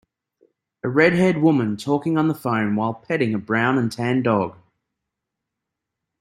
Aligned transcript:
A 0.83 0.89
redhaired 0.89 1.37
woman 1.43 1.77
talking 1.77 2.17
on 2.17 2.27
the 2.27 2.33
phone 2.33 2.75
while 2.75 2.91
petting 2.95 3.35
a 3.35 3.37
brown 3.37 3.77
and 3.77 3.91
tan 3.91 4.23
dog. 4.23 4.57